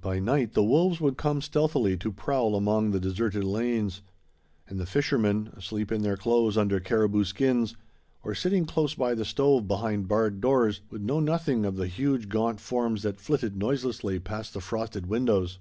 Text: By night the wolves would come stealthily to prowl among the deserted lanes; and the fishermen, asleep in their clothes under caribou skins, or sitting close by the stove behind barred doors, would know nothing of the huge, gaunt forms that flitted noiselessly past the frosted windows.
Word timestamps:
By 0.00 0.20
night 0.20 0.54
the 0.54 0.64
wolves 0.64 1.02
would 1.02 1.18
come 1.18 1.42
stealthily 1.42 1.94
to 1.98 2.10
prowl 2.12 2.56
among 2.56 2.92
the 2.92 2.98
deserted 2.98 3.44
lanes; 3.44 4.00
and 4.66 4.80
the 4.80 4.86
fishermen, 4.86 5.50
asleep 5.54 5.92
in 5.92 6.00
their 6.00 6.16
clothes 6.16 6.56
under 6.56 6.80
caribou 6.80 7.24
skins, 7.24 7.76
or 8.24 8.34
sitting 8.34 8.64
close 8.64 8.94
by 8.94 9.14
the 9.14 9.26
stove 9.26 9.68
behind 9.68 10.08
barred 10.08 10.40
doors, 10.40 10.80
would 10.88 11.04
know 11.04 11.20
nothing 11.20 11.66
of 11.66 11.76
the 11.76 11.88
huge, 11.88 12.30
gaunt 12.30 12.58
forms 12.58 13.02
that 13.02 13.20
flitted 13.20 13.54
noiselessly 13.54 14.18
past 14.18 14.54
the 14.54 14.62
frosted 14.62 15.04
windows. 15.04 15.58